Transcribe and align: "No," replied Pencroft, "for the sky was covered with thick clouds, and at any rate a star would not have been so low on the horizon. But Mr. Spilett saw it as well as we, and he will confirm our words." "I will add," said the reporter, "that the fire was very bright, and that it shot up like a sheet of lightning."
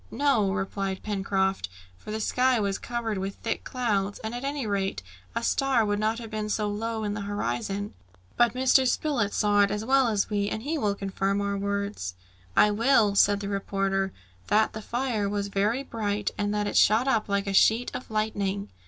"No," 0.09 0.51
replied 0.51 1.03
Pencroft, 1.03 1.69
"for 1.95 2.09
the 2.09 2.19
sky 2.19 2.59
was 2.59 2.79
covered 2.79 3.19
with 3.19 3.35
thick 3.35 3.63
clouds, 3.63 4.17
and 4.23 4.33
at 4.33 4.43
any 4.43 4.65
rate 4.65 5.03
a 5.35 5.43
star 5.43 5.85
would 5.85 5.99
not 5.99 6.17
have 6.17 6.31
been 6.31 6.49
so 6.49 6.67
low 6.69 7.05
on 7.05 7.13
the 7.13 7.21
horizon. 7.21 7.93
But 8.35 8.55
Mr. 8.55 8.87
Spilett 8.87 9.31
saw 9.31 9.61
it 9.61 9.69
as 9.69 9.85
well 9.85 10.07
as 10.07 10.27
we, 10.27 10.49
and 10.49 10.63
he 10.63 10.75
will 10.75 10.95
confirm 10.95 11.39
our 11.39 11.55
words." 11.55 12.15
"I 12.57 12.71
will 12.71 13.11
add," 13.11 13.19
said 13.19 13.39
the 13.41 13.49
reporter, 13.49 14.11
"that 14.47 14.73
the 14.73 14.81
fire 14.81 15.29
was 15.29 15.49
very 15.49 15.83
bright, 15.83 16.31
and 16.35 16.51
that 16.51 16.65
it 16.65 16.77
shot 16.77 17.07
up 17.07 17.29
like 17.29 17.45
a 17.45 17.53
sheet 17.53 17.91
of 17.93 18.09
lightning." 18.09 18.69